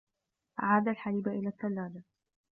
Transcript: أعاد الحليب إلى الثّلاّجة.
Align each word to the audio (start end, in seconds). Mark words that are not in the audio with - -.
أعاد 0.63 0.87
الحليب 0.87 1.27
إلى 1.27 1.47
الثّلاّجة. 1.49 2.03